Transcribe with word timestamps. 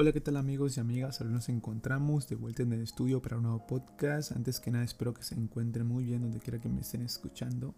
Hola, 0.00 0.12
¿qué 0.12 0.20
tal 0.22 0.38
amigos 0.38 0.78
y 0.78 0.80
amigas? 0.80 1.20
Ahora 1.20 1.34
nos 1.34 1.50
encontramos 1.50 2.26
de 2.26 2.34
vuelta 2.34 2.62
en 2.62 2.72
el 2.72 2.80
estudio 2.80 3.20
para 3.20 3.36
un 3.36 3.42
nuevo 3.42 3.66
podcast. 3.66 4.32
Antes 4.32 4.58
que 4.58 4.70
nada, 4.70 4.82
espero 4.82 5.12
que 5.12 5.22
se 5.22 5.34
encuentren 5.34 5.86
muy 5.86 6.04
bien 6.04 6.22
donde 6.22 6.40
quiera 6.40 6.58
que 6.58 6.70
me 6.70 6.80
estén 6.80 7.02
escuchando. 7.02 7.74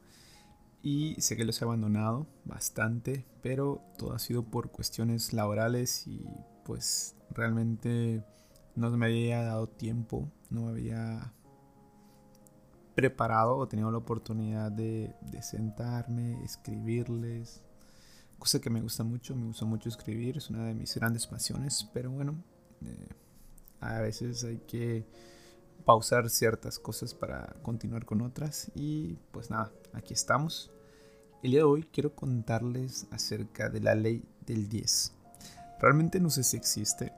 Y 0.85 1.21
sé 1.21 1.37
que 1.37 1.45
los 1.45 1.61
he 1.61 1.65
abandonado 1.65 2.29
bastante, 2.45 3.27
pero 3.43 3.83
todo 3.99 4.13
ha 4.13 4.21
sido 4.21 4.45
por 4.45 4.71
cuestiones 4.71 5.33
laborales 5.33 6.07
y 6.07 6.25
pues 6.65 7.17
realmente 7.31 8.23
no 8.77 8.89
me 8.93 9.07
había 9.07 9.43
dado 9.43 9.69
tiempo, 9.69 10.31
no 10.49 10.67
me 10.67 10.71
había 10.71 11.35
preparado 12.95 13.57
o 13.57 13.67
tenido 13.67 13.91
la 13.91 13.99
oportunidad 13.99 14.71
de, 14.71 15.13
de 15.23 15.43
sentarme, 15.43 16.41
escribirles, 16.45 17.65
cosa 18.43 18.61
que 18.61 18.71
me 18.71 18.81
gusta 18.81 19.05
mucho, 19.05 19.37
me 19.37 19.47
gusta 19.47 19.65
mucho 19.65 19.89
escribir, 19.89 20.37
es 20.37 20.51
una 20.51 20.67
de 20.67 20.75
mis 20.75 20.97
grandes 20.97 21.29
pasiones, 21.29 21.89
pero 21.95 22.11
bueno, 22.11 22.43
eh, 22.85 23.09
a 23.79 24.01
veces 24.01 24.43
hay 24.43 24.59
que 24.67 25.07
pausar 25.85 26.29
ciertas 26.29 26.81
cosas 26.81 27.15
para 27.15 27.55
continuar 27.63 28.05
con 28.05 28.21
otras 28.21 28.73
y 28.75 29.17
pues 29.31 29.49
nada, 29.49 29.71
aquí 29.93 30.13
estamos. 30.13 30.73
El 31.45 31.53
día 31.53 31.61
de 31.61 31.65
hoy 31.67 31.85
quiero 31.85 32.17
contarles 32.17 33.07
acerca 33.13 33.69
de 33.69 33.79
la 33.79 33.95
ley 33.95 34.25
del 34.45 34.69
10. 34.69 35.13
Realmente 35.79 36.19
no 36.19 36.29
sé 36.29 36.43
si 36.43 36.57
existe, 36.57 37.13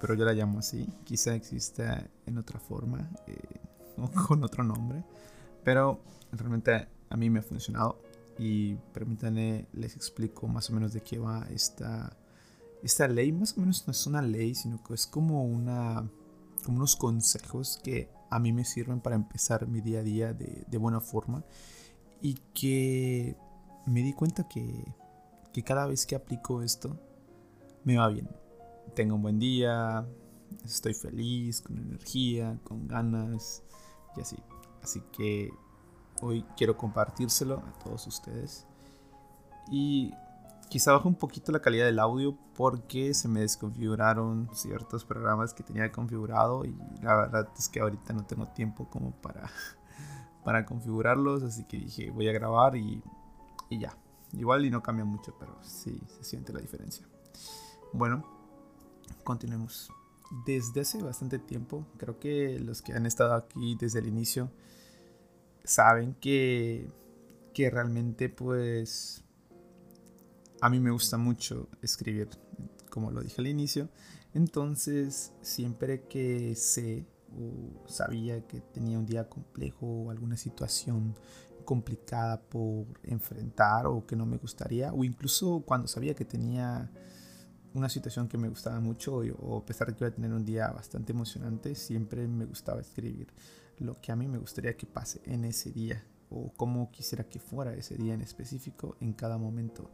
pero 0.00 0.14
yo 0.14 0.24
la 0.24 0.32
llamo 0.32 0.60
así, 0.60 0.88
quizá 1.02 1.34
exista 1.34 2.08
en 2.24 2.38
otra 2.38 2.60
forma 2.60 3.10
eh, 3.26 3.36
o 3.96 4.08
con 4.12 4.44
otro 4.44 4.62
nombre, 4.62 5.02
pero 5.64 6.00
realmente 6.30 6.86
a 7.10 7.16
mí 7.16 7.30
me 7.30 7.40
ha 7.40 7.42
funcionado 7.42 8.00
y 8.38 8.76
permítanme, 8.92 9.66
les 9.72 9.96
explico 9.96 10.46
más 10.46 10.70
o 10.70 10.72
menos 10.72 10.92
de 10.92 11.02
qué 11.02 11.18
va 11.18 11.46
esta, 11.50 12.16
esta 12.82 13.08
ley. 13.08 13.32
Más 13.32 13.56
o 13.56 13.60
menos 13.60 13.86
no 13.86 13.90
es 13.90 14.06
una 14.06 14.22
ley, 14.22 14.54
sino 14.54 14.82
que 14.82 14.94
es 14.94 15.06
como, 15.06 15.44
una, 15.44 16.08
como 16.64 16.78
unos 16.78 16.94
consejos 16.94 17.80
que 17.82 18.08
a 18.30 18.38
mí 18.38 18.52
me 18.52 18.64
sirven 18.64 19.00
para 19.00 19.16
empezar 19.16 19.66
mi 19.66 19.80
día 19.80 20.00
a 20.00 20.02
día 20.02 20.32
de, 20.32 20.64
de 20.68 20.78
buena 20.78 21.00
forma. 21.00 21.44
Y 22.22 22.34
que 22.54 23.36
me 23.86 24.02
di 24.02 24.12
cuenta 24.12 24.48
que, 24.48 24.84
que 25.52 25.62
cada 25.64 25.86
vez 25.86 26.06
que 26.06 26.14
aplico 26.14 26.62
esto, 26.62 26.96
me 27.84 27.96
va 27.96 28.08
bien. 28.08 28.28
Tengo 28.94 29.16
un 29.16 29.22
buen 29.22 29.38
día, 29.38 30.06
estoy 30.64 30.94
feliz, 30.94 31.60
con 31.60 31.78
energía, 31.78 32.58
con 32.62 32.86
ganas 32.86 33.62
y 34.16 34.20
así. 34.20 34.36
Así 34.82 35.02
que 35.12 35.50
Hoy 36.20 36.44
quiero 36.56 36.76
compartírselo 36.76 37.58
a 37.58 37.78
todos 37.78 38.06
ustedes. 38.06 38.66
Y 39.70 40.12
quizá 40.68 40.92
baje 40.92 41.08
un 41.08 41.14
poquito 41.14 41.52
la 41.52 41.60
calidad 41.60 41.86
del 41.86 41.98
audio 41.98 42.36
porque 42.54 43.14
se 43.14 43.28
me 43.28 43.40
desconfiguraron 43.40 44.48
ciertos 44.52 45.04
programas 45.04 45.54
que 45.54 45.62
tenía 45.62 45.90
configurado 45.92 46.64
y 46.64 46.76
la 47.02 47.16
verdad 47.16 47.48
es 47.58 47.68
que 47.68 47.80
ahorita 47.80 48.12
no 48.12 48.24
tengo 48.24 48.48
tiempo 48.48 48.88
como 48.90 49.12
para, 49.12 49.50
para 50.44 50.66
configurarlos, 50.66 51.42
así 51.42 51.64
que 51.64 51.78
dije 51.78 52.10
voy 52.10 52.28
a 52.28 52.32
grabar 52.32 52.76
y, 52.76 53.02
y 53.68 53.78
ya. 53.78 53.96
Igual 54.32 54.66
y 54.66 54.70
no 54.70 54.82
cambia 54.82 55.06
mucho, 55.06 55.34
pero 55.38 55.56
sí 55.62 55.98
se 56.18 56.24
siente 56.24 56.52
la 56.52 56.60
diferencia. 56.60 57.06
Bueno, 57.92 58.24
continuemos. 59.24 59.90
Desde 60.44 60.82
hace 60.82 61.02
bastante 61.02 61.38
tiempo, 61.38 61.86
creo 61.96 62.18
que 62.18 62.60
los 62.60 62.82
que 62.82 62.92
han 62.92 63.06
estado 63.06 63.32
aquí 63.34 63.76
desde 63.80 64.00
el 64.00 64.06
inicio 64.06 64.50
saben 65.68 66.14
que, 66.14 66.90
que 67.52 67.70
realmente 67.70 68.28
pues 68.28 69.22
a 70.60 70.70
mí 70.70 70.80
me 70.80 70.90
gusta 70.90 71.18
mucho 71.18 71.68
escribir, 71.82 72.28
como 72.90 73.10
lo 73.10 73.20
dije 73.20 73.40
al 73.40 73.46
inicio. 73.46 73.88
Entonces, 74.34 75.32
siempre 75.40 76.02
que 76.02 76.54
sé 76.54 77.06
o 77.30 77.86
sabía 77.88 78.46
que 78.46 78.60
tenía 78.60 78.98
un 78.98 79.06
día 79.06 79.28
complejo 79.28 79.86
o 79.86 80.10
alguna 80.10 80.36
situación 80.36 81.14
complicada 81.64 82.40
por 82.40 82.86
enfrentar 83.02 83.86
o 83.86 84.06
que 84.06 84.16
no 84.16 84.24
me 84.24 84.38
gustaría, 84.38 84.92
o 84.92 85.04
incluso 85.04 85.62
cuando 85.66 85.86
sabía 85.86 86.14
que 86.14 86.24
tenía 86.24 86.90
una 87.74 87.90
situación 87.90 88.26
que 88.26 88.38
me 88.38 88.48
gustaba 88.48 88.80
mucho 88.80 89.16
o 89.16 89.58
a 89.58 89.66
pesar 89.66 89.88
de 89.88 89.94
que 89.94 90.04
iba 90.04 90.08
a 90.08 90.14
tener 90.14 90.32
un 90.32 90.46
día 90.46 90.68
bastante 90.68 91.12
emocionante, 91.12 91.74
siempre 91.74 92.26
me 92.26 92.46
gustaba 92.46 92.80
escribir 92.80 93.28
lo 93.80 94.00
que 94.00 94.12
a 94.12 94.16
mí 94.16 94.28
me 94.28 94.38
gustaría 94.38 94.76
que 94.76 94.86
pase 94.86 95.20
en 95.24 95.44
ese 95.44 95.70
día 95.70 96.04
o 96.30 96.52
cómo 96.56 96.90
quisiera 96.90 97.24
que 97.24 97.38
fuera 97.38 97.74
ese 97.74 97.96
día 97.96 98.14
en 98.14 98.22
específico 98.22 98.96
en 99.00 99.12
cada 99.12 99.38
momento. 99.38 99.90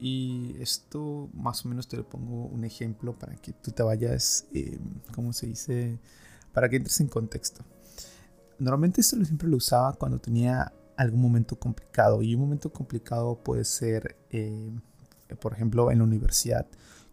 Y 0.00 0.54
esto 0.60 1.28
más 1.32 1.64
o 1.64 1.68
menos 1.68 1.88
te 1.88 1.96
lo 1.96 2.08
pongo 2.08 2.46
un 2.46 2.64
ejemplo 2.64 3.18
para 3.18 3.34
que 3.36 3.52
tú 3.52 3.72
te 3.72 3.82
vayas, 3.82 4.46
eh, 4.54 4.78
¿cómo 5.14 5.32
se 5.32 5.46
dice? 5.46 5.98
Para 6.52 6.68
que 6.68 6.76
entres 6.76 7.00
en 7.00 7.08
contexto. 7.08 7.64
Normalmente 8.58 9.00
esto 9.00 9.22
siempre 9.24 9.48
lo 9.48 9.56
usaba 9.56 9.94
cuando 9.94 10.20
tenía 10.20 10.72
algún 10.96 11.20
momento 11.20 11.58
complicado. 11.58 12.22
Y 12.22 12.34
un 12.34 12.42
momento 12.42 12.72
complicado 12.72 13.42
puede 13.42 13.64
ser, 13.64 14.16
eh, 14.30 14.70
por 15.40 15.52
ejemplo, 15.52 15.90
en 15.90 15.98
la 15.98 16.04
universidad. 16.04 16.66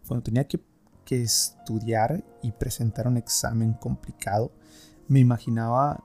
Cuando 0.06 0.22
tenía 0.22 0.46
que 0.46 0.60
estudiar 1.22 2.24
y 2.42 2.52
presentar 2.52 3.08
un 3.08 3.16
examen 3.16 3.74
complicado, 3.74 4.52
me 5.08 5.20
imaginaba 5.20 6.04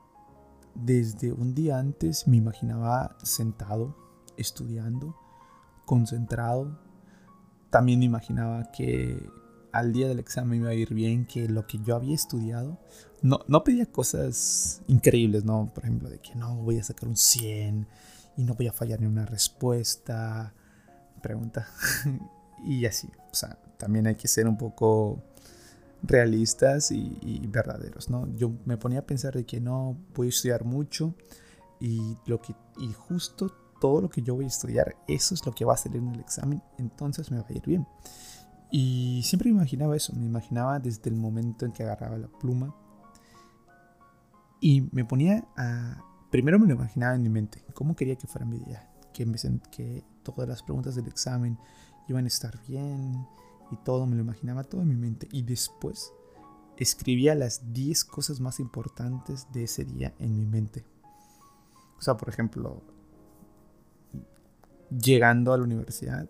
desde 0.74 1.32
un 1.32 1.54
día 1.54 1.78
antes 1.78 2.26
me 2.26 2.36
imaginaba 2.36 3.16
sentado, 3.22 3.96
estudiando, 4.36 5.16
concentrado. 5.84 6.78
También 7.70 7.98
me 7.98 8.04
imaginaba 8.06 8.70
que 8.72 9.28
al 9.72 9.92
día 9.92 10.08
del 10.08 10.18
examen 10.18 10.60
iba 10.60 10.70
a 10.70 10.74
ir 10.74 10.92
bien, 10.94 11.26
que 11.26 11.48
lo 11.48 11.66
que 11.66 11.78
yo 11.78 11.96
había 11.96 12.14
estudiado, 12.14 12.78
no, 13.22 13.40
no 13.48 13.64
pedía 13.64 13.86
cosas 13.86 14.82
increíbles, 14.86 15.44
¿no? 15.44 15.72
Por 15.74 15.84
ejemplo, 15.84 16.10
de 16.10 16.18
que 16.18 16.34
no 16.34 16.56
voy 16.56 16.78
a 16.78 16.84
sacar 16.84 17.08
un 17.08 17.16
100 17.16 17.86
y 18.36 18.44
no 18.44 18.54
voy 18.54 18.66
a 18.66 18.72
fallar 18.72 19.00
ni 19.00 19.06
una 19.06 19.24
respuesta, 19.24 20.54
pregunta. 21.22 21.66
y 22.64 22.84
así, 22.84 23.08
o 23.30 23.34
sea, 23.34 23.58
también 23.78 24.06
hay 24.06 24.16
que 24.16 24.28
ser 24.28 24.46
un 24.46 24.58
poco 24.58 25.22
realistas 26.02 26.90
y, 26.90 27.46
verdaderos, 27.48 28.10
¿no? 28.10 28.26
Yo 28.34 28.52
me 28.64 28.76
ponía 28.76 29.00
a 29.00 29.06
pensar 29.06 29.34
de 29.34 29.44
que 29.44 29.60
no 29.60 29.98
voy 30.14 30.26
a 30.26 30.30
estudiar 30.30 30.64
mucho 30.64 31.14
y, 31.80 32.16
lo 32.26 32.40
que, 32.40 32.54
y 32.78 32.92
justo 32.92 33.52
todo 33.80 34.00
lo 34.00 34.10
que 34.10 34.22
yo 34.22 34.34
voy 34.34 34.44
a 34.44 34.48
estudiar, 34.48 34.96
eso 35.08 35.34
es 35.34 35.44
lo 35.44 35.52
que 35.52 35.64
va 35.64 35.74
a 35.74 35.76
salir 35.76 35.98
en 35.98 36.14
el 36.14 36.20
examen, 36.20 36.62
entonces 36.78 37.30
me 37.30 37.40
va 37.40 37.46
a 37.48 37.52
ir 37.52 37.62
bien. 37.64 37.86
Y 38.70 39.22
siempre 39.24 39.50
me 39.50 39.56
imaginaba 39.56 39.96
eso, 39.96 40.14
me 40.14 40.24
imaginaba 40.24 40.78
desde 40.78 41.10
el 41.10 41.16
momento 41.16 41.66
en 41.66 41.72
que 41.72 41.82
agarraba 41.82 42.16
la 42.16 42.28
pluma 42.28 42.74
y 44.60 44.88
me 44.92 45.04
ponía 45.04 45.44
a... 45.56 46.02
Primero 46.30 46.58
me 46.58 46.66
lo 46.66 46.74
imaginaba 46.74 47.14
en 47.14 47.22
mi 47.22 47.28
mente, 47.28 47.62
cómo 47.74 47.94
quería 47.94 48.16
que 48.16 48.26
fuera 48.26 48.46
mi 48.46 48.58
día, 48.58 48.88
que, 49.12 49.26
me, 49.26 49.36
que 49.70 50.02
todas 50.22 50.48
las 50.48 50.62
preguntas 50.62 50.94
del 50.94 51.06
examen 51.08 51.58
iban 52.08 52.24
a 52.24 52.28
estar 52.28 52.58
bien, 52.66 53.26
y 53.72 53.76
todo, 53.76 54.06
me 54.06 54.14
lo 54.14 54.22
imaginaba 54.22 54.64
todo 54.64 54.82
en 54.82 54.88
mi 54.88 54.94
mente. 54.94 55.28
Y 55.32 55.42
después 55.42 56.12
escribía 56.76 57.34
las 57.34 57.72
10 57.72 58.04
cosas 58.04 58.40
más 58.40 58.60
importantes 58.60 59.46
de 59.52 59.64
ese 59.64 59.84
día 59.84 60.14
en 60.18 60.36
mi 60.36 60.44
mente. 60.44 60.84
O 61.98 62.02
sea, 62.02 62.16
por 62.16 62.28
ejemplo, 62.28 62.82
llegando 64.90 65.52
a 65.52 65.58
la 65.58 65.64
universidad, 65.64 66.28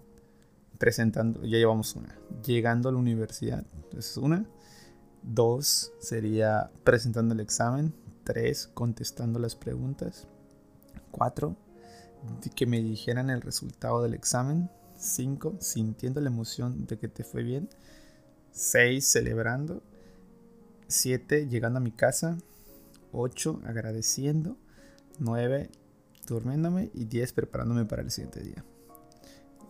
presentando, 0.79 1.43
ya 1.43 1.59
llevamos 1.59 1.97
una, 1.97 2.17
llegando 2.45 2.89
a 2.89 2.93
la 2.93 2.99
universidad, 2.99 3.65
es 3.97 4.17
una. 4.17 4.47
Dos 5.23 5.93
sería 6.01 6.71
presentando 6.85 7.35
el 7.35 7.41
examen. 7.41 7.95
Tres, 8.25 8.69
contestando 8.75 9.39
las 9.39 9.57
preguntas. 9.57 10.29
Cuatro, 11.11 11.57
que 12.55 12.67
me 12.67 12.83
dijeran 12.83 13.31
el 13.31 13.41
resultado 13.41 14.03
del 14.03 14.15
examen. 14.15 14.71
5. 15.03 15.57
Sintiendo 15.61 16.21
la 16.21 16.29
emoción 16.29 16.87
de 16.87 16.99
que 16.99 17.09
te 17.09 17.25
fue 17.25 17.43
bien. 17.43 17.69
6. 18.53 19.05
Celebrando. 19.05 19.83
7. 20.89 21.49
Llegando 21.49 21.79
a 21.79 21.81
mi 21.81 21.93
casa. 21.93 22.39
8. 23.13 23.63
Agradeciendo. 23.65 24.57
9. 25.19 25.71
Durmiéndome. 26.27 26.91
Y 26.95 27.05
10. 27.07 27.33
Preparándome 27.33 27.85
para 27.85 28.03
el 28.03 28.11
siguiente 28.11 28.41
día. 28.41 28.65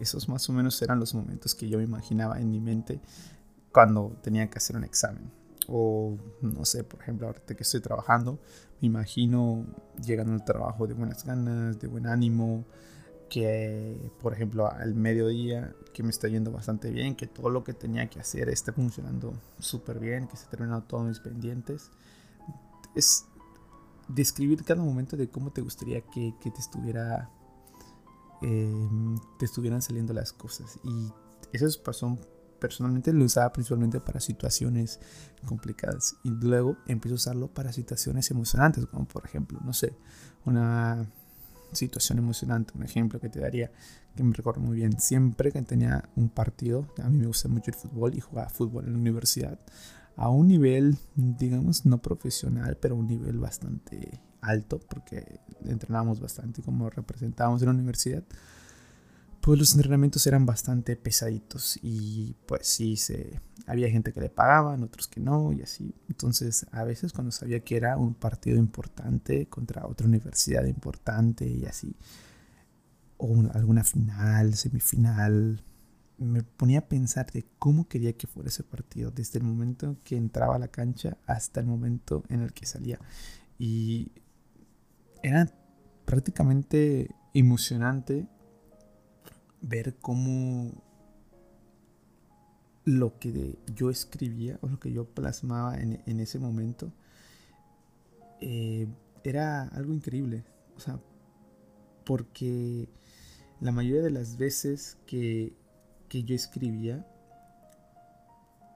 Esos 0.01 0.29
más 0.29 0.49
o 0.49 0.53
menos 0.53 0.81
eran 0.83 0.99
los 0.99 1.15
momentos 1.15 1.55
que 1.55 1.69
yo 1.69 1.79
me 1.79 1.85
imaginaba 1.85 2.41
en 2.41 2.51
mi 2.51 2.61
mente 2.61 3.01
cuando 3.73 4.17
tenía 4.23 4.51
que 4.51 4.59
hacer 4.59 4.77
un 4.77 4.85
examen. 4.85 5.31
O 5.69 6.17
no 6.41 6.65
sé, 6.65 6.83
por 6.85 7.01
ejemplo, 7.01 7.29
ahorita 7.29 7.55
que 7.55 7.63
estoy 7.63 7.81
trabajando, 7.81 8.41
me 8.81 8.87
imagino 8.89 9.65
llegando 10.05 10.33
al 10.33 10.45
trabajo 10.45 10.87
de 10.87 10.95
buenas 10.95 11.25
ganas, 11.25 11.79
de 11.79 11.87
buen 11.87 12.07
ánimo, 12.07 12.65
que, 13.33 14.13
por 14.21 14.35
ejemplo, 14.35 14.71
al 14.71 14.95
mediodía, 14.95 15.75
que 15.95 16.03
me 16.03 16.11
está 16.11 16.29
yendo 16.29 16.53
bastante 16.53 16.91
bien, 16.91 17.17
que 17.17 17.27
todo 17.27 17.49
lo 17.49 17.65
que 17.65 17.73
tenía 17.73 18.11
que 18.11 18.21
hacer 18.21 18.51
está 18.51 18.75
funcionando 18.75 19.33
súper 19.59 19.99
bien, 19.99 20.29
que 20.29 20.37
se 20.37 20.47
terminaron 20.49 20.87
todos 20.87 21.07
mis 21.07 21.19
pendientes. 21.19 21.91
Es 22.95 23.25
describir 24.07 24.63
cada 24.65 24.83
momento 24.83 25.17
de 25.17 25.31
cómo 25.31 25.51
te 25.51 25.63
gustaría 25.63 26.03
que, 26.03 26.35
te 26.43 26.61
estuviera 26.61 27.31
em, 28.43 29.17
te 29.39 29.47
estuvieran 29.47 29.81
saliendo 29.81 30.13
las 30.13 30.35
cosas 30.35 30.79
y 30.85 31.11
eso 31.55 31.83
pasó 31.83 32.19
personalmente 32.61 33.15
lo 33.15 33.25
usaba 33.25 33.51
principalmente 33.51 33.99
para 33.99 34.21
situaciones 34.21 35.01
complicadas 35.47 36.17
y 36.23 36.29
luego 36.29 36.77
empiezo 36.87 37.15
a 37.15 37.17
usarlo 37.17 37.49
para 37.49 37.73
situaciones 37.73 38.31
emocionantes, 38.31 38.85
como 38.85 39.07
por 39.07 39.25
ejemplo, 39.25 39.59
no 39.65 39.73
sé, 39.73 39.97
una 40.45 41.09
situación 41.73 42.19
emocionante, 42.19 42.73
un 42.77 42.83
ejemplo 42.83 43.21
que 43.21 43.29
te 43.29 43.41
daría, 43.41 43.71
que 44.17 44.23
me 44.23 44.35
recuerdo 44.35 44.61
muy 44.61 44.77
bien, 44.77 44.99
siempre 45.01 45.53
que 45.53 45.63
tenía 45.63 46.09
un 46.17 46.29
partido, 46.29 46.87
a 47.03 47.09
mí 47.09 47.19
me 47.19 47.27
gusta 47.27 47.49
mucho 47.49 47.71
el 47.71 47.77
fútbol 47.77 48.15
y 48.15 48.21
jugaba 48.21 48.49
fútbol 48.49 48.87
en 48.87 48.93
la 48.93 48.99
universidad, 48.99 49.59
a 50.17 50.29
un 50.29 50.49
nivel, 50.49 50.99
digamos, 51.15 51.87
no 51.87 51.99
profesional, 51.99 52.77
pero 52.81 52.97
un 52.97 53.07
nivel 53.07 53.39
bastante 53.39 54.21
alto, 54.41 54.81
porque 54.89 55.41
entrenábamos 55.65 56.21
bastante 56.21 56.63
como 56.63 56.91
representábamos 56.91 57.63
en 57.63 57.67
la 57.67 57.75
universidad, 57.75 58.25
pues 59.43 59.59
los 59.59 59.75
entrenamientos 59.75 60.25
eran 60.29 60.47
bastante 60.47 60.95
pesaditos 60.95 61.77
y 61.83 62.37
pues 62.47 62.65
sí, 62.65 62.97
se, 62.97 63.41
había 63.67 63.91
gente 63.91 64.13
que 64.13 64.21
le 64.21 64.31
pagaban, 64.31 64.85
otros 64.85 65.09
que 65.09 65.21
no 65.21 65.53
y 65.53 65.63
así. 65.63 65.97
Entonces 66.09 66.65
a 66.71 66.85
veces 66.85 67.13
cuando 67.13 67.33
sabía 67.33 67.59
que 67.59 67.77
era 67.77 67.97
un 67.97 68.15
partido 68.15 68.57
importante 68.57 69.49
contra 69.49 69.85
otra 69.87 70.07
universidad 70.07 70.65
importante 70.67 71.45
y 71.45 71.67
así, 71.67 71.97
o 73.17 73.35
alguna 73.53 73.83
final, 73.83 74.55
semifinal, 74.55 75.65
me 76.19 76.45
ponía 76.45 76.79
a 76.79 76.89
pensar 76.89 77.33
de 77.33 77.45
cómo 77.59 77.89
quería 77.89 78.13
que 78.13 78.29
fuera 78.29 78.49
ese 78.49 78.63
partido, 78.63 79.11
desde 79.11 79.41
el 79.41 79.45
momento 79.45 79.97
que 80.05 80.17
entraba 80.17 80.55
a 80.55 80.61
la 80.61 80.69
cancha 80.69 81.19
hasta 81.27 81.59
el 81.59 81.67
momento 81.67 82.23
en 82.29 82.43
el 82.43 82.53
que 82.53 82.65
salía. 82.65 83.01
Y 83.59 84.13
era 85.25 85.53
prácticamente 86.05 87.13
emocionante 87.35 88.29
ver 89.63 89.97
cómo 89.97 90.73
lo 92.85 93.19
que 93.19 93.59
yo 93.75 93.91
escribía 93.91 94.59
o 94.61 94.69
lo 94.69 94.81
que 94.81 94.93
yo 94.93 95.05
plasmaba 95.07 95.79
en, 95.79 96.21
ese 96.21 96.39
momento 96.39 96.93
eh, 98.41 98.89
era 99.25 99.63
algo 99.69 99.93
increíble. 99.93 100.45
O 100.77 100.81
sea, 100.81 100.99
porque 102.05 102.89
la 103.61 103.71
mayoría 103.71 104.03
de 104.03 104.11
las 104.11 104.37
veces 104.37 104.99
que, 105.07 105.57
que 106.09 106.25
yo 106.25 106.35
escribía 106.35 107.07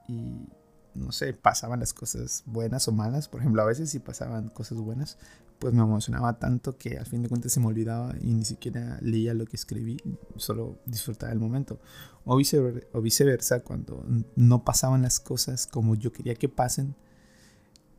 y 0.07 0.47
no 0.95 1.11
sé, 1.11 1.33
pasaban 1.33 1.79
las 1.79 1.93
cosas 1.93 2.43
buenas 2.45 2.87
o 2.87 2.91
malas, 2.91 3.27
por 3.27 3.41
ejemplo, 3.41 3.61
a 3.61 3.65
veces 3.65 3.91
sí 3.91 3.99
pasaban 3.99 4.49
cosas 4.49 4.79
buenas, 4.79 5.17
pues 5.59 5.73
me 5.73 5.81
emocionaba 5.81 6.37
tanto 6.37 6.77
que 6.77 6.97
al 6.97 7.05
fin 7.05 7.23
de 7.23 7.29
cuentas 7.29 7.51
se 7.51 7.59
me 7.59 7.67
olvidaba 7.67 8.13
y 8.21 8.33
ni 8.33 8.45
siquiera 8.45 8.99
leía 9.01 9.33
lo 9.33 9.45
que 9.45 9.55
escribí, 9.55 9.97
solo 10.35 10.79
disfrutaba 10.85 11.31
el 11.31 11.39
momento. 11.39 11.79
O, 12.25 12.35
viceversa, 12.37 13.61
cuando 13.61 14.05
no 14.35 14.63
pasaban 14.63 15.01
las 15.01 15.19
cosas 15.19 15.65
como 15.65 15.95
yo 15.95 16.11
quería 16.11 16.35
que 16.35 16.49
pasen, 16.49 16.95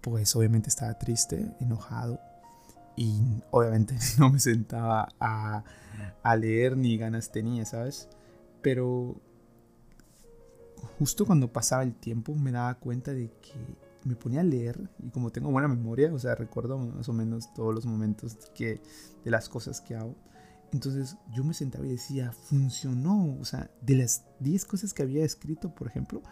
pues 0.00 0.34
obviamente 0.37 0.69
estaba 0.69 0.99
triste, 0.99 1.50
enojado 1.60 2.20
y 2.96 3.43
obviamente 3.50 3.96
no 4.19 4.31
me 4.31 4.38
sentaba 4.38 5.08
a, 5.19 5.64
a 6.22 6.37
leer 6.37 6.76
ni 6.76 6.96
ganas 6.96 7.32
tenía, 7.32 7.64
¿sabes? 7.64 8.08
Pero 8.62 9.20
justo 10.99 11.26
cuando 11.26 11.52
pasaba 11.52 11.82
el 11.82 11.94
tiempo 11.94 12.34
me 12.34 12.52
daba 12.52 12.75
cuenta 12.75 13.12
de 13.12 13.28
que 13.28 13.88
me 14.05 14.17
ponía 14.17 14.41
a 14.41 14.45
leer 14.45 14.89
y 15.03 15.11
como 15.11 15.31
tengo 15.31 15.50
buena 15.50 15.69
memoria, 15.69 16.12
o 16.12 16.19
sea, 16.19 16.35
recuerdo 16.35 16.79
más 16.79 17.09
o 17.09 17.12
menos 17.12 17.53
todos 17.55 17.75
los 17.75 17.87
momentos 17.87 18.37
que, 18.55 18.81
de 19.25 19.31
las 19.31 19.49
cosas 19.49 19.81
que 19.81 19.95
hago. 19.95 20.15
Entonces 20.73 21.17
yo 21.33 21.45
me 21.45 21.55
sentaba 21.55 21.87
y 21.87 21.91
decía, 21.91 22.33
funcionó. 22.33 23.37
O 23.41 23.45
sea, 23.45 23.71
de 23.81 23.97
las 23.97 24.25
10 24.41 24.65
cosas 24.67 24.93
que 24.93 25.03
había 25.03 25.25
escrito, 25.25 25.75
por 25.75 25.87
ejemplo, 25.87 26.23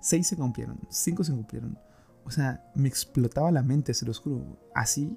6 0.00 0.26
se 0.26 0.36
cumplieron, 0.36 0.80
5 0.88 1.24
se 1.24 1.32
cumplieron. 1.32 1.78
O 2.24 2.30
sea, 2.30 2.70
me 2.74 2.88
explotaba 2.88 3.52
la 3.52 3.62
mente, 3.62 3.94
se 3.94 4.06
los 4.06 4.18
juro. 4.18 4.58
Así 4.74 5.16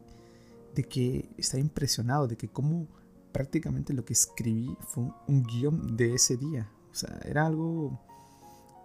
de 0.75 0.83
que 0.83 1.29
estaba 1.37 1.61
impresionado 1.61 2.27
de 2.27 2.37
que 2.37 2.49
como 2.49 2.87
prácticamente 3.31 3.93
lo 3.93 4.05
que 4.05 4.13
escribí 4.13 4.77
fue 4.79 5.11
un 5.27 5.43
guion 5.43 5.97
de 5.97 6.13
ese 6.13 6.37
día. 6.37 6.69
O 6.91 6.95
sea, 6.95 7.19
era 7.25 7.45
algo 7.45 7.99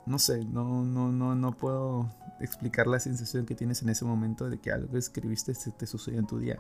no 0.07 0.19
sé, 0.19 0.45
no, 0.45 0.85
no, 0.85 1.13
no, 1.13 1.35
no 1.35 1.57
puedo 1.57 2.11
explicar 2.45 2.87
la 2.87 3.01
sensación 3.01 3.47
que 3.47 3.55
tienes 3.55 3.83
en 3.83 3.89
ese 3.89 4.05
momento 4.05 4.49
de 4.49 4.59
que 4.59 4.73
algo 4.73 4.91
que 4.91 4.99
escribiste 4.99 5.55
se 5.55 5.71
te 5.73 5.87
sucedió 5.87 6.19
en 6.19 6.27
tu 6.27 6.39
día. 6.39 6.59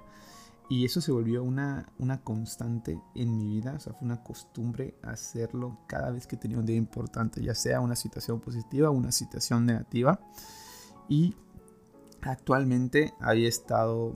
Y 0.68 0.84
eso 0.84 1.00
se 1.00 1.12
volvió 1.12 1.42
una, 1.42 1.86
una 1.98 2.22
constante 2.22 2.98
en 3.14 3.36
mi 3.36 3.46
vida, 3.46 3.74
o 3.74 3.80
sea, 3.80 3.92
fue 3.92 4.06
una 4.06 4.22
costumbre 4.22 4.94
hacerlo 5.02 5.78
cada 5.86 6.10
vez 6.10 6.26
que 6.26 6.36
tenía 6.36 6.58
un 6.58 6.64
día 6.64 6.76
importante, 6.76 7.42
ya 7.42 7.54
sea 7.54 7.80
una 7.80 7.96
situación 7.96 8.40
positiva 8.40 8.88
o 8.88 8.92
una 8.92 9.12
situación 9.12 9.66
negativa. 9.66 10.20
Y 11.08 11.34
actualmente 12.22 13.12
había 13.20 13.48
estado 13.48 14.14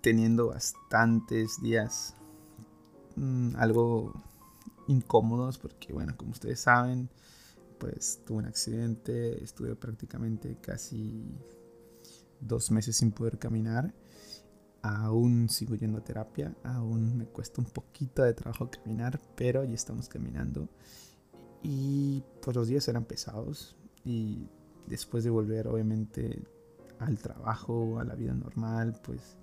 teniendo 0.00 0.48
bastantes 0.48 1.60
días 1.60 2.14
mm, 3.16 3.56
algo 3.56 4.14
incómodos 4.86 5.58
porque, 5.58 5.92
bueno, 5.92 6.16
como 6.16 6.30
ustedes 6.30 6.60
saben, 6.60 7.10
pues 7.78 8.22
tuve 8.24 8.38
un 8.38 8.46
accidente, 8.46 9.42
estuve 9.42 9.74
prácticamente 9.76 10.56
casi 10.60 11.24
dos 12.40 12.70
meses 12.70 12.96
sin 12.96 13.12
poder 13.12 13.38
caminar. 13.38 13.94
Aún 14.82 15.48
sigo 15.48 15.74
yendo 15.74 15.98
a 15.98 16.04
terapia, 16.04 16.54
aún 16.62 17.16
me 17.16 17.26
cuesta 17.26 17.60
un 17.60 17.66
poquito 17.68 18.22
de 18.22 18.34
trabajo 18.34 18.70
caminar, 18.70 19.20
pero 19.36 19.64
ya 19.64 19.74
estamos 19.74 20.08
caminando. 20.08 20.68
Y 21.62 22.22
pues 22.40 22.56
los 22.56 22.68
días 22.68 22.86
eran 22.86 23.04
pesados 23.04 23.76
y 24.04 24.46
después 24.86 25.24
de 25.24 25.30
volver 25.30 25.66
obviamente 25.66 26.44
al 27.00 27.18
trabajo, 27.18 27.98
a 27.98 28.04
la 28.04 28.14
vida 28.14 28.34
normal, 28.34 29.00
pues 29.04 29.36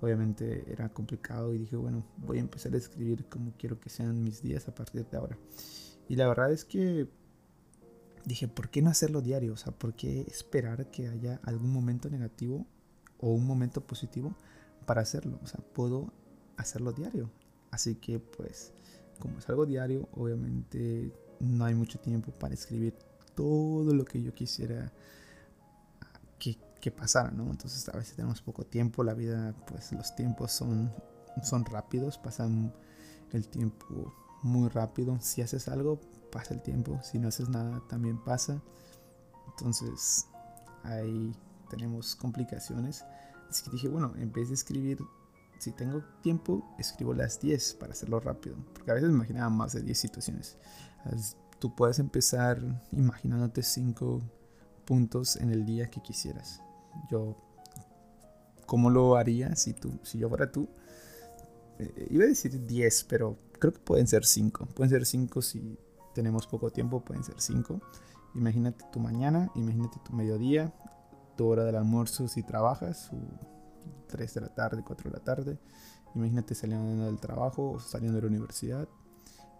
obviamente 0.00 0.70
era 0.70 0.90
complicado 0.90 1.54
y 1.54 1.58
dije, 1.58 1.76
bueno, 1.76 2.04
voy 2.18 2.38
a 2.38 2.40
empezar 2.40 2.74
a 2.74 2.76
escribir 2.76 3.26
como 3.26 3.52
quiero 3.56 3.80
que 3.80 3.88
sean 3.88 4.22
mis 4.22 4.42
días 4.42 4.68
a 4.68 4.74
partir 4.74 5.06
de 5.06 5.16
ahora. 5.16 5.38
Y 6.08 6.16
la 6.16 6.28
verdad 6.28 6.52
es 6.52 6.64
que 6.64 7.08
dije, 8.26 8.48
¿por 8.48 8.68
qué 8.68 8.82
no 8.82 8.90
hacerlo 8.90 9.22
diario? 9.22 9.54
O 9.54 9.56
sea, 9.56 9.72
¿por 9.72 9.94
qué 9.94 10.22
esperar 10.22 10.90
que 10.90 11.08
haya 11.08 11.40
algún 11.44 11.72
momento 11.72 12.10
negativo 12.10 12.66
o 13.18 13.30
un 13.30 13.46
momento 13.46 13.80
positivo 13.80 14.34
para 14.84 15.00
hacerlo? 15.00 15.38
O 15.42 15.46
sea, 15.46 15.60
puedo 15.72 16.12
hacerlo 16.56 16.92
diario. 16.92 17.30
Así 17.70 17.94
que 17.94 18.18
pues, 18.18 18.72
como 19.20 19.38
es 19.38 19.48
algo 19.48 19.64
diario, 19.64 20.08
obviamente 20.12 21.12
no 21.40 21.64
hay 21.64 21.74
mucho 21.74 22.00
tiempo 22.00 22.32
para 22.32 22.54
escribir 22.54 22.94
todo 23.34 23.94
lo 23.94 24.04
que 24.04 24.20
yo 24.20 24.34
quisiera 24.34 24.92
que, 26.38 26.58
que 26.80 26.90
pasara, 26.90 27.30
¿no? 27.30 27.48
Entonces 27.50 27.88
a 27.88 27.96
veces 27.96 28.16
tenemos 28.16 28.42
poco 28.42 28.64
tiempo, 28.64 29.04
la 29.04 29.14
vida, 29.14 29.54
pues 29.66 29.92
los 29.92 30.16
tiempos 30.16 30.50
son, 30.50 30.92
son 31.44 31.64
rápidos, 31.64 32.18
pasan 32.18 32.74
el 33.32 33.46
tiempo 33.46 34.12
muy 34.42 34.68
rápido. 34.68 35.18
Si 35.20 35.42
haces 35.42 35.68
algo, 35.68 36.00
pasa 36.36 36.52
el 36.52 36.60
tiempo. 36.60 37.00
Si 37.02 37.18
no 37.18 37.28
haces 37.28 37.48
nada, 37.48 37.82
también 37.88 38.22
pasa. 38.22 38.62
Entonces, 39.48 40.26
ahí 40.82 41.34
tenemos 41.70 42.14
complicaciones. 42.14 43.06
Así 43.48 43.64
que 43.64 43.70
dije, 43.70 43.88
bueno, 43.88 44.12
en 44.18 44.30
vez 44.32 44.48
de 44.48 44.54
escribir, 44.54 44.98
si 45.58 45.72
tengo 45.72 46.04
tiempo, 46.22 46.62
escribo 46.78 47.14
las 47.14 47.40
10 47.40 47.76
para 47.80 47.92
hacerlo 47.92 48.20
rápido. 48.20 48.56
Porque 48.74 48.90
a 48.90 48.94
veces 48.94 49.08
me 49.08 49.14
imaginaba 49.14 49.48
más 49.48 49.72
de 49.72 49.80
10 49.80 49.98
situaciones. 49.98 50.58
Tú 51.58 51.74
puedes 51.74 51.98
empezar 52.00 52.60
imaginándote 52.92 53.62
5 53.62 54.20
puntos 54.84 55.36
en 55.36 55.50
el 55.50 55.64
día 55.64 55.88
que 55.88 56.02
quisieras. 56.02 56.60
Yo, 57.10 57.34
¿cómo 58.66 58.90
lo 58.90 59.16
haría 59.16 59.56
si, 59.56 59.72
tú, 59.72 59.98
si 60.02 60.18
yo 60.18 60.28
fuera 60.28 60.52
tú? 60.52 60.68
Eh, 61.78 62.08
iba 62.10 62.24
a 62.24 62.28
decir 62.28 62.66
10, 62.66 63.04
pero 63.04 63.38
creo 63.58 63.72
que 63.72 63.78
pueden 63.78 64.06
ser 64.06 64.26
5. 64.26 64.66
Pueden 64.74 64.90
ser 64.90 65.06
5 65.06 65.40
si 65.40 65.78
tenemos 66.16 66.46
poco 66.46 66.70
tiempo, 66.70 67.04
pueden 67.04 67.22
ser 67.22 67.34
5. 67.38 67.78
Imagínate 68.34 68.86
tu 68.90 69.00
mañana, 69.00 69.50
imagínate 69.54 69.98
tu 70.02 70.14
mediodía, 70.14 70.72
tu 71.36 71.46
hora 71.46 71.62
del 71.64 71.76
almuerzo 71.76 72.26
si 72.26 72.42
trabajas, 72.42 73.10
3 74.08 74.34
de 74.34 74.40
la 74.40 74.48
tarde, 74.48 74.82
4 74.82 75.10
de 75.10 75.16
la 75.18 75.22
tarde. 75.22 75.58
Imagínate 76.14 76.54
saliendo 76.54 77.04
del 77.04 77.20
trabajo 77.20 77.72
o 77.72 77.78
saliendo 77.80 78.16
de 78.16 78.22
la 78.22 78.28
universidad 78.28 78.88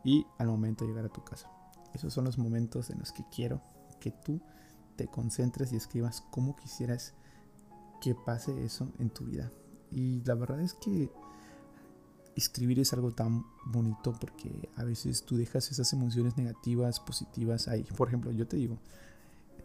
y 0.02 0.26
al 0.38 0.46
momento 0.46 0.84
de 0.84 0.92
llegar 0.92 1.04
a 1.04 1.12
tu 1.12 1.22
casa. 1.22 1.50
Esos 1.92 2.14
son 2.14 2.24
los 2.24 2.38
momentos 2.38 2.88
en 2.88 3.00
los 3.00 3.12
que 3.12 3.24
quiero 3.30 3.60
que 4.00 4.12
tú 4.12 4.40
te 4.96 5.08
concentres 5.08 5.74
y 5.74 5.76
escribas 5.76 6.22
cómo 6.30 6.56
quisieras 6.56 7.12
que 8.00 8.14
pase 8.14 8.64
eso 8.64 8.88
en 8.98 9.10
tu 9.10 9.26
vida. 9.26 9.50
Y 9.90 10.22
la 10.24 10.34
verdad 10.34 10.60
es 10.62 10.72
que 10.72 11.12
escribir 12.36 12.78
es 12.78 12.92
algo 12.92 13.12
tan 13.12 13.44
bonito 13.64 14.12
porque 14.20 14.68
a 14.76 14.84
veces 14.84 15.24
tú 15.24 15.36
dejas 15.36 15.70
esas 15.70 15.92
emociones 15.92 16.36
negativas, 16.36 17.00
positivas 17.00 17.66
ahí. 17.66 17.82
Por 17.96 18.08
ejemplo, 18.08 18.30
yo 18.30 18.46
te 18.46 18.56
digo, 18.56 18.78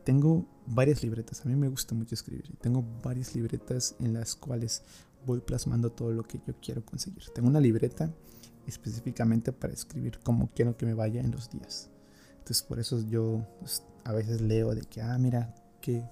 tengo 0.04 0.46
varias 0.66 1.04
libretas, 1.04 1.46
a 1.46 1.50
mí 1.50 1.56
me 1.56 1.68
gusta 1.68 1.94
mucho 1.94 2.16
escribir. 2.16 2.56
Tengo 2.62 2.84
varias 3.04 3.36
libretas 3.36 3.96
en 4.00 4.14
las 4.14 4.36
cuales 4.36 4.84
voy 5.26 5.42
plasmando 5.42 5.92
todo 5.92 6.12
lo 6.12 6.24
que 6.24 6.40
yo 6.48 6.56
quiero 6.62 6.84
conseguir. 6.84 7.24
Tengo 7.36 7.50
una 7.50 7.60
libreta 7.60 8.12
específicamente 8.66 9.52
para 9.52 9.74
escribir 9.74 10.20
cómo 10.24 10.50
quiero 10.56 10.78
que 10.78 10.86
me 10.86 10.94
vaya 10.94 11.20
en 11.20 11.32
los 11.32 11.50
días. 11.50 11.90
Entonces 12.40 12.64
por 12.64 12.80
eso 12.80 13.02
yo 13.08 13.46
pues, 13.60 13.84
a 14.06 14.14
veces 14.14 14.42
leo 14.42 14.74
de 14.74 14.82
que, 14.82 15.02
ah, 15.02 15.18
mira, 15.18 15.54
que, 15.82 16.04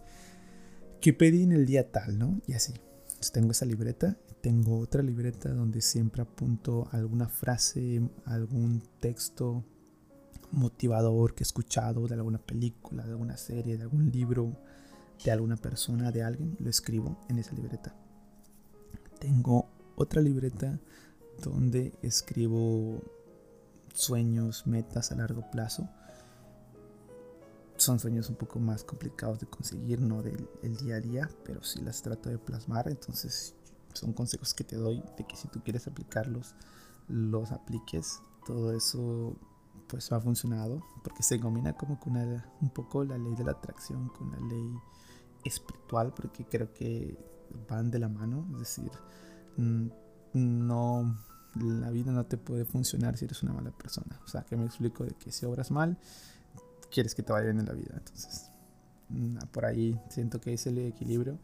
que 0.99 1.13
pedí 1.13 1.43
en 1.43 1.53
el 1.53 1.65
día 1.65 1.89
tal, 1.89 2.19
¿no? 2.19 2.41
Y 2.47 2.53
así. 2.53 2.73
Tengo 3.27 3.51
esa 3.51 3.65
libreta, 3.65 4.17
tengo 4.41 4.79
otra 4.79 5.03
libreta 5.03 5.49
donde 5.49 5.81
siempre 5.81 6.21
apunto 6.21 6.87
alguna 6.91 7.27
frase, 7.27 8.01
algún 8.25 8.81
texto 8.99 9.63
motivador 10.51 11.35
que 11.35 11.43
he 11.43 11.45
escuchado 11.45 12.07
de 12.07 12.15
alguna 12.15 12.39
película, 12.39 13.03
de 13.03 13.11
alguna 13.11 13.37
serie, 13.37 13.77
de 13.77 13.83
algún 13.83 14.09
libro, 14.09 14.57
de 15.23 15.31
alguna 15.31 15.57
persona, 15.57 16.11
de 16.11 16.23
alguien, 16.23 16.57
lo 16.59 16.69
escribo 16.69 17.19
en 17.29 17.37
esa 17.37 17.53
libreta. 17.53 17.93
Tengo 19.19 19.67
otra 19.95 20.21
libreta 20.21 20.79
donde 21.43 21.93
escribo 22.01 23.03
sueños, 23.93 24.65
metas 24.65 25.11
a 25.11 25.15
largo 25.15 25.51
plazo. 25.51 25.89
Son 27.79 27.97
sueños 27.97 28.29
un 28.29 28.35
poco 28.35 28.59
más 28.59 28.83
complicados 28.83 29.39
de 29.39 29.47
conseguir, 29.47 30.01
no 30.01 30.21
del 30.21 30.49
día 30.81 30.97
a 30.97 30.99
día, 30.99 31.29
pero 31.45 31.63
sí 31.63 31.79
las 31.81 32.01
trato 32.01 32.29
de 32.29 32.37
plasmar. 32.37 32.89
Entonces 32.89 33.55
son 33.93 34.11
consejos 34.11 34.53
que 34.53 34.65
te 34.65 34.75
doy 34.75 35.01
de 35.17 35.25
que 35.25 35.37
si 35.37 35.47
tú 35.47 35.61
quieres 35.63 35.87
aplicarlos, 35.87 36.55
los 37.07 37.51
apliques. 37.51 38.19
Todo 38.45 38.75
eso 38.75 39.33
pues 39.87 40.11
ha 40.11 40.19
funcionado 40.19 40.83
porque 41.03 41.23
se 41.23 41.39
combina 41.39 41.73
como 41.73 41.99
con 41.99 42.17
un 42.17 42.69
poco 42.69 43.05
la 43.05 43.17
ley 43.17 43.33
de 43.35 43.45
la 43.45 43.51
atracción 43.51 44.09
con 44.09 44.31
la 44.31 44.39
ley 44.39 44.75
espiritual 45.45 46.13
porque 46.13 46.45
creo 46.45 46.73
que 46.73 47.17
van 47.69 47.91
de 47.91 47.99
la 47.99 48.09
mano. 48.09 48.45
Es 48.53 48.59
decir, 48.59 48.91
no 50.33 51.15
la 51.55 51.89
vida 51.89 52.11
no 52.11 52.25
te 52.25 52.37
puede 52.37 52.65
funcionar 52.65 53.17
si 53.17 53.25
eres 53.25 53.41
una 53.41 53.53
mala 53.53 53.71
persona. 53.71 54.19
O 54.25 54.27
sea, 54.27 54.43
que 54.43 54.57
me 54.57 54.65
explico 54.65 55.05
de 55.05 55.11
que 55.15 55.31
si 55.31 55.45
obras 55.45 55.71
mal, 55.71 55.97
quieres 56.91 57.15
que 57.15 57.23
te 57.23 57.31
vaya 57.31 57.45
bien 57.45 57.59
en 57.59 57.65
la 57.65 57.73
vida. 57.73 57.93
Entonces, 57.95 58.51
mm, 59.09 59.37
por 59.51 59.65
ahí 59.65 59.99
siento 60.09 60.39
que 60.39 60.53
es 60.53 60.67
el 60.67 60.77
equilibrio 60.79 61.39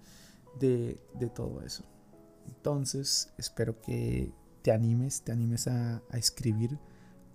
de, 0.60 1.00
todo 1.34 1.62
eso. 1.62 1.84
Entonces, 2.48 3.34
espero 3.38 3.82
que 3.82 4.32
te 4.62 4.72
animes, 4.72 5.22
te 5.22 5.32
animes 5.32 5.68
a, 5.68 6.02
a, 6.10 6.18
escribir 6.18 6.80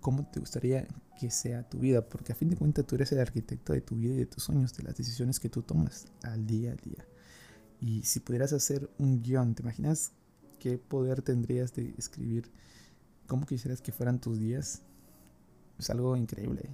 cómo 0.00 0.26
te 0.30 0.40
gustaría 0.40 0.86
que 1.18 1.30
sea 1.30 1.68
tu 1.68 1.78
vida, 1.78 2.08
porque 2.08 2.32
a 2.32 2.34
fin 2.34 2.48
de 2.50 2.56
cuentas 2.56 2.86
tú 2.86 2.94
eres 2.94 3.12
el 3.12 3.20
arquitecto 3.20 3.72
de 3.72 3.80
tu 3.80 3.96
vida 3.96 4.14
y 4.14 4.18
de 4.18 4.26
tus 4.26 4.44
sueños, 4.44 4.74
de 4.74 4.84
las 4.84 4.96
decisiones 4.96 5.38
que 5.38 5.48
tú 5.48 5.62
tomas 5.62 6.06
al 6.22 6.46
día 6.46 6.72
a 6.72 6.76
día. 6.76 7.04
Y 7.80 8.02
si 8.02 8.20
pudieras 8.20 8.52
hacer 8.52 8.90
un 8.98 9.22
guion, 9.22 9.54
¿te 9.54 9.62
imaginas 9.62 10.12
qué 10.58 10.78
poder 10.78 11.22
tendrías 11.22 11.72
de 11.74 11.94
escribir 11.98 12.50
cómo 13.26 13.46
quisieras 13.46 13.80
que 13.80 13.92
fueran 13.92 14.20
tus 14.20 14.38
días? 14.38 14.82
Es 15.78 15.90
algo 15.90 16.16
increíble. 16.16 16.70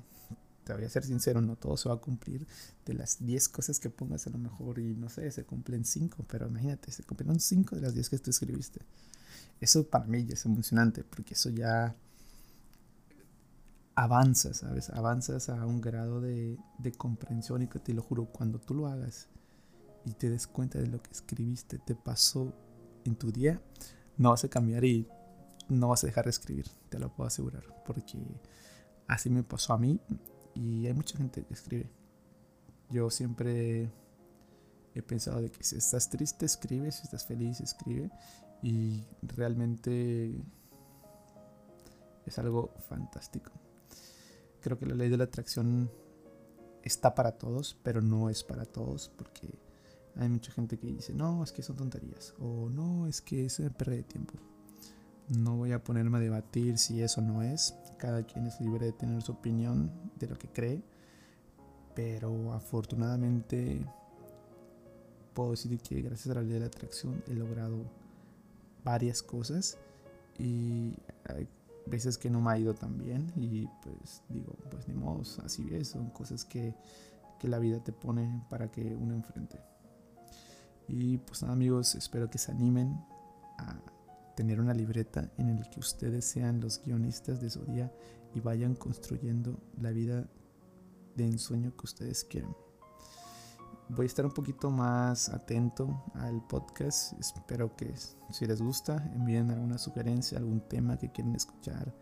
Te 0.67 0.75
voy 0.75 0.83
a 0.83 0.89
ser 0.89 1.05
sincero, 1.05 1.41
no 1.41 1.55
todo 1.55 1.77
se 1.77 1.89
va 1.89 1.95
a 1.95 1.99
cumplir. 1.99 2.45
De 2.85 2.93
las 2.93 3.25
10 3.25 3.49
cosas 3.51 3.79
que 3.79 3.89
pongas 3.89 4.27
a 4.27 4.31
lo 4.31 4.39
mejor, 4.39 4.81
y 4.81 4.97
no 4.97 5.09
sé, 5.09 5.31
se 5.31 5.45
cumplen 5.45 5.85
5, 5.85 6.25
pero 6.29 6.49
imagínate, 6.49 6.91
se 6.91 7.05
cumplieron 7.05 7.39
5 7.39 7.77
de 7.77 7.83
las 7.83 7.95
10 7.95 8.11
que 8.11 8.19
tú 8.19 8.31
escribiste. 8.31 8.81
Eso 9.61 9.87
para 9.87 10.07
mí 10.07 10.27
ya 10.27 10.35
es 10.35 10.45
emocionante, 10.45 11.05
porque 11.05 11.35
eso 11.35 11.51
ya 11.51 11.95
avanzas, 13.95 14.57
¿sabes? 14.57 14.91
Avanzas 14.91 15.51
a 15.51 15.65
un 15.65 15.81
grado 15.81 16.21
de, 16.21 16.59
de 16.79 16.91
comprensión 16.91 17.63
y 17.63 17.69
que 17.69 17.79
te 17.79 17.95
lo 17.95 18.03
juro, 18.03 18.25
cuando 18.25 18.59
tú 18.59 18.75
lo 18.75 18.89
hagas 18.89 19.29
y 20.05 20.15
te 20.15 20.29
des 20.31 20.49
cuenta 20.49 20.81
de 20.81 20.89
lo 20.89 21.01
que 21.01 21.13
escribiste, 21.13 21.79
te 21.79 21.95
pasó 21.95 22.53
en 23.05 23.15
tu 23.15 23.31
día, 23.31 23.63
no 24.17 24.31
vas 24.31 24.43
a 24.43 24.49
cambiar 24.49 24.85
y 24.85 25.07
no 25.69 25.87
vas 25.87 26.03
a 26.03 26.09
dejar 26.09 26.25
de 26.25 26.31
escribir, 26.31 26.67
te 26.89 26.99
lo 26.99 27.15
puedo 27.15 27.29
asegurar, 27.29 27.63
porque 27.87 28.19
así 29.07 29.31
me 29.31 29.45
pasó 29.45 29.73
a 29.73 29.79
mí 29.79 30.01
y 30.57 30.87
hay 30.87 30.95
mucha 30.95 31.17
gente 31.19 31.45
que 31.45 31.55
escribe. 31.55 31.91
Yo 32.91 33.11
siempre 33.11 33.91
he 34.95 35.03
pensado 35.03 35.43
de 35.43 35.51
que 35.51 35.63
si 35.63 35.77
estás 35.77 36.09
triste, 36.09 36.47
escribe, 36.47 36.91
si 36.91 37.03
estás 37.03 37.27
feliz, 37.27 37.61
escribe 37.61 38.11
y 38.63 39.05
realmente 39.23 40.35
es 42.25 42.39
algo 42.39 42.73
fantástico. 42.89 43.53
Creo 44.61 44.79
que 44.79 44.87
la 44.87 44.95
ley 44.95 45.11
de 45.11 45.19
la 45.19 45.25
atracción 45.25 45.91
está 46.83 47.15
para 47.15 47.33
todos, 47.33 47.79
pero 47.83 48.01
no 48.01 48.31
es 48.31 48.43
para 48.43 48.65
todos 48.65 49.11
porque 49.17 49.59
hay 50.17 50.29
mucha 50.29 50.51
gente 50.53 50.79
que 50.79 50.87
dice, 50.87 51.13
no, 51.13 51.45
es 51.45 51.53
que 51.53 51.63
son 51.63 51.77
tonterías. 51.77 52.35
O 52.39 52.71
no, 52.71 53.07
es 53.07 53.21
que 53.21 53.45
es 53.45 53.61
pérdida 53.77 53.97
de 53.97 54.03
tiempo. 54.05 54.35
No 55.29 55.57
voy 55.57 55.73
a 55.73 55.83
ponerme 55.83 56.19
a 56.19 56.21
debatir 56.21 56.79
si 56.79 57.03
eso 57.03 57.21
no 57.21 57.43
es. 57.43 57.75
Cada 57.99 58.23
quien 58.23 58.47
es 58.47 58.61
libre 58.61 58.87
de 58.87 58.93
tener 58.93 59.23
su 59.23 59.33
opinión 59.33 59.91
de 60.19 60.29
lo 60.29 60.39
que 60.39 60.49
cree. 60.49 60.83
Pero 61.95 62.53
afortunadamente 62.53 63.85
puedo 65.35 65.51
decir 65.51 65.79
que 65.81 66.01
gracias 66.03 66.29
a 66.31 66.35
la 66.35 66.43
ley 66.43 66.53
de 66.53 66.61
la 66.61 66.67
atracción 66.67 67.23
he 67.27 67.35
logrado 67.35 67.77
varias 68.85 69.23
cosas. 69.23 69.79
Y 70.39 70.95
hay 71.25 71.49
veces 71.87 72.19
que 72.19 72.31
no 72.31 72.41
me 72.41 72.53
ha 72.53 72.59
ido 72.59 72.75
tan 72.75 72.97
bien. 72.97 73.33
Y 73.35 73.67
pues 73.83 74.23
digo, 74.29 74.55
pues 74.71 74.87
ni 74.87 74.95
modo, 74.95 75.23
así 75.45 75.67
es. 75.73 75.89
Son 75.89 76.11
cosas 76.11 76.45
que, 76.45 76.73
que 77.41 77.49
la 77.49 77.59
vida 77.59 77.83
te 77.83 77.93
pone 77.93 78.45
para 78.49 78.71
que 78.71 78.95
uno 78.95 79.15
enfrente. 79.15 79.59
Y 80.87 81.19
pues 81.19 81.43
nada 81.43 81.55
amigos, 81.55 81.97
espero 81.97 82.31
que 82.31 82.39
se 82.39 82.53
animen 82.53 83.05
a 83.59 83.77
tener 84.37 84.61
una 84.61 84.75
libreta 84.75 85.33
en 85.39 85.59
la 85.59 85.69
que 85.69 85.81
ustedes 85.81 86.25
sean 86.27 86.61
los 86.61 86.81
guionistas 86.85 87.41
de 87.41 87.51
su 87.51 87.65
día 87.65 87.93
y 88.35 88.41
vayan 88.41 88.75
construyendo 88.75 89.59
la 89.81 89.91
vida 89.91 90.29
de 91.17 91.27
ensueño 91.27 91.75
que 91.75 91.87
ustedes 91.87 92.23
quieren. 92.25 92.55
Voy 93.89 94.05
a 94.05 94.07
estar 94.07 94.27
un 94.27 94.33
poquito 94.33 94.71
más 94.71 95.31
atento 95.31 96.05
al 96.15 96.47
podcast. 96.47 97.19
Espero 97.19 97.75
que 97.77 97.95
si 98.31 98.47
les 98.47 98.61
gusta 98.61 98.97
envíen 99.15 99.51
alguna 99.51 99.79
sugerencia, 99.79 100.39
algún 100.39 100.61
tema 100.69 100.99
que 100.99 101.11
quieren 101.11 101.35
escuchar 101.35 101.95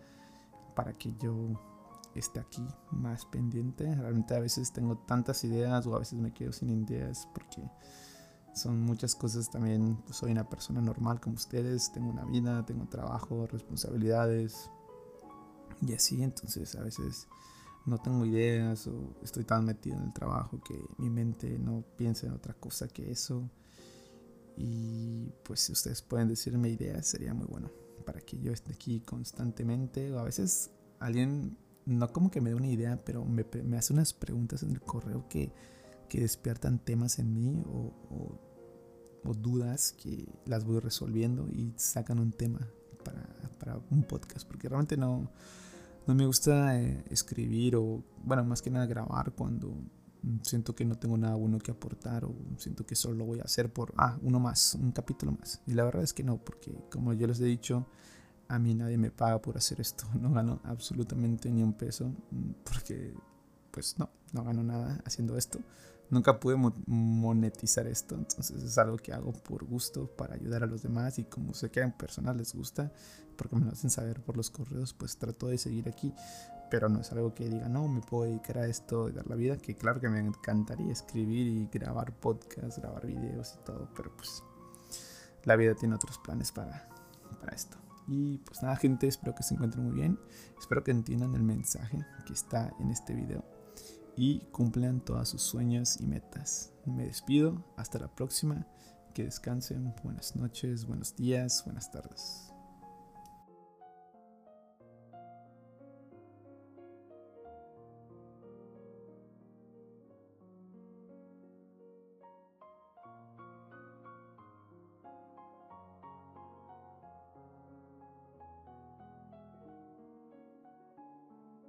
para 0.74 0.92
que 0.98 1.14
yo 1.22 1.34
esté 2.14 2.40
aquí 2.40 2.66
más 2.90 3.26
pendiente. 3.26 3.94
Realmente 3.94 4.34
a 4.34 4.40
veces 4.40 4.72
tengo 4.72 4.98
tantas 4.98 5.44
ideas 5.44 5.86
o 5.86 5.94
a 5.94 6.00
veces 6.00 6.18
me 6.18 6.32
quedo 6.32 6.52
sin 6.52 6.70
ideas 6.70 7.28
porque 7.32 7.62
son 8.54 8.80
muchas 8.80 9.14
cosas 9.14 9.50
también. 9.50 9.96
Pues, 10.04 10.16
soy 10.16 10.32
una 10.32 10.49
persona 10.49 10.80
normal 10.80 11.20
como 11.20 11.37
ustedes, 11.37 11.92
tengo 11.92 12.11
una 12.11 12.25
vida, 12.25 12.64
tengo 12.64 12.87
trabajo, 12.87 13.46
responsabilidades 13.46 14.70
y 15.80 15.92
así. 15.92 16.23
Entonces 16.23 16.75
a 16.76 16.82
veces 16.82 17.26
no 17.84 17.99
tengo 17.99 18.25
ideas 18.25 18.87
o 18.87 19.14
estoy 19.23 19.44
tan 19.44 19.64
metido 19.64 19.96
en 19.96 20.04
el 20.04 20.12
trabajo 20.12 20.61
que 20.62 20.80
mi 20.99 21.11
mente 21.11 21.58
no 21.58 21.84
piensa 21.96 22.26
en 22.26 22.32
otra 22.32 22.54
cosa 22.54 22.88
que 22.88 23.11
eso. 23.11 23.50
Y 24.56 25.32
pues 25.42 25.61
si 25.61 25.73
ustedes 25.73 26.00
pueden 26.00 26.28
decirme 26.28 26.68
ideas 26.68 27.06
sería 27.06 27.34
muy 27.34 27.46
bueno 27.46 27.70
para 28.06 28.20
que 28.20 28.38
yo 28.38 28.52
esté 28.52 28.73
aquí 28.73 29.00
constantemente. 29.00 30.12
O 30.12 30.18
a 30.18 30.25
veces 30.25 30.70
alguien, 31.00 31.56
no 31.87 32.12
como 32.12 32.30
que 32.30 32.40
me 32.40 32.50
dé 32.50 32.56
una 32.56 32.68
idea, 32.68 33.02
pero 33.04 33.25
me, 33.25 33.44
me 33.64 33.76
hace 33.76 33.92
unas 33.92 34.12
preguntas 34.12 34.62
en 34.62 34.70
el 34.70 34.80
correo 34.80 35.28
que 35.28 35.52
que 36.08 36.20
despiertan 36.20 36.78
temas 36.78 37.18
en 37.18 37.34
mí 37.34 37.62
o, 37.66 37.92
dudas 39.40 39.92
que 39.92 40.28
las 40.44 40.64
voy 40.64 40.80
resolviendo 40.80 41.49
y 41.50 41.73
sacan 41.76 42.18
un 42.18 42.30
tema 42.30 42.61
para, 43.58 43.80
un 43.90 44.02
podcast. 44.02 44.46
Porque 44.46 44.68
realmente 44.68 44.96
no, 44.96 45.30
no 46.06 46.14
me 46.14 46.26
gusta 46.26 46.78
eh, 46.78 47.04
escribir 47.11 47.76
o, 47.76 48.04
bueno, 48.23 48.44
más 48.44 48.61
que 48.61 48.70
nada 48.70 48.87
grabar 48.87 49.32
cuando 49.32 49.75
siento 50.42 50.75
que 50.75 50.84
no 50.84 50.96
tengo 50.96 51.16
nada 51.16 51.34
bueno 51.34 51.58
que 51.58 51.70
aportar 51.70 52.25
o 52.25 52.34
siento 52.56 52.87
que 52.87 52.94
solo 52.94 53.16
lo 53.16 53.25
voy 53.25 53.40
a 53.40 53.44
hacer 53.44 53.73
por, 53.73 53.92
ah, 53.96 54.18
uno 54.23 54.40
más, 54.40 54.75
un 54.75 54.92
capítulo 54.92 55.32
más. 55.32 55.62
Y 55.66 55.75
la 55.75 55.84
verdad 55.84 56.02
es 56.02 56.12
que 56.12 56.23
no, 56.23 56.38
porque 56.38 56.75
como 56.90 57.12
yo 57.12 57.26
les 57.26 57.40
he 57.40 57.44
dicho, 57.44 57.87
a 58.49 58.58
mí 58.58 58.75
nadie 58.75 58.99
me 58.99 59.11
paga 59.11 59.40
por 59.40 59.56
hacer 59.56 59.80
esto. 59.80 60.06
No 60.20 60.32
gano 60.32 60.61
absolutamente 60.64 61.50
ni 61.50 61.62
un 61.62 61.75
peso 61.75 62.12
porque, 62.64 63.14
pues 63.74 63.98
no, 63.98 64.08
no 64.32 64.44
gano 64.44 64.62
nada 64.62 65.02
haciendo 65.04 65.36
esto. 65.36 65.58
Nunca 66.08 66.38
pude 66.38 66.54
monetizar 66.86 67.88
esto, 67.88 68.14
entonces 68.14 68.62
es 68.62 68.78
algo 68.78 68.98
que 68.98 69.12
hago 69.12 69.32
por 69.32 69.64
gusto, 69.64 70.06
para 70.06 70.34
ayudar 70.34 70.62
a 70.62 70.66
los 70.66 70.82
demás 70.82 71.18
y 71.18 71.24
como 71.24 71.54
sé 71.54 71.70
que 71.70 71.82
a 71.82 71.98
personas 71.98 72.36
les 72.36 72.54
gusta, 72.54 72.92
porque 73.36 73.56
me 73.56 73.64
lo 73.64 73.72
hacen 73.72 73.90
saber 73.90 74.20
por 74.20 74.36
los 74.36 74.50
correos, 74.50 74.94
pues 74.94 75.16
trato 75.16 75.48
de 75.48 75.58
seguir 75.58 75.88
aquí, 75.88 76.14
pero 76.70 76.88
no 76.88 77.00
es 77.00 77.10
algo 77.10 77.34
que 77.34 77.48
diga, 77.48 77.68
no, 77.68 77.88
me 77.88 78.00
puedo 78.00 78.24
dedicar 78.24 78.58
a 78.58 78.66
esto 78.68 79.08
y 79.08 79.12
dar 79.12 79.26
la 79.26 79.34
vida, 79.34 79.56
que 79.56 79.74
claro 79.74 80.00
que 80.00 80.08
me 80.08 80.20
encantaría 80.20 80.92
escribir 80.92 81.48
y 81.48 81.68
grabar 81.72 82.12
podcasts, 82.12 82.78
grabar 82.78 83.06
videos 83.06 83.56
y 83.60 83.64
todo, 83.64 83.88
pero 83.96 84.14
pues 84.16 84.44
la 85.42 85.56
vida 85.56 85.74
tiene 85.74 85.96
otros 85.96 86.18
planes 86.18 86.52
para, 86.52 86.88
para 87.40 87.56
esto. 87.56 87.76
Y 88.06 88.38
pues 88.38 88.62
nada 88.62 88.76
gente, 88.76 89.08
espero 89.08 89.34
que 89.34 89.42
se 89.42 89.54
encuentren 89.54 89.84
muy 89.84 89.94
bien, 89.94 90.20
espero 90.60 90.84
que 90.84 90.92
entiendan 90.92 91.34
el 91.34 91.42
mensaje 91.42 91.98
que 92.26 92.34
está 92.34 92.72
en 92.78 92.90
este 92.90 93.14
video 93.14 93.53
y 94.16 94.40
cumplan 94.52 95.00
todas 95.00 95.28
sus 95.28 95.42
sueños 95.42 96.00
y 96.00 96.06
metas. 96.06 96.73
Me 96.87 97.06
despido, 97.06 97.64
hasta 97.76 97.99
la 97.99 98.14
próxima, 98.14 98.66
que 99.12 99.25
descansen, 99.25 99.94
buenas 100.02 100.37
noches, 100.37 100.87
buenos 100.87 101.16
días, 101.16 101.62
buenas 101.64 101.90
tardes. 101.90 102.53